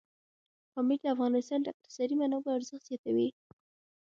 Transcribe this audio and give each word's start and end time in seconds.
پامیر 0.73 0.99
د 1.03 1.05
افغانستان 1.15 1.59
د 1.61 1.67
اقتصادي 1.73 2.15
منابعو 2.21 2.57
ارزښت 2.59 2.83
زیاتوي. 2.89 3.29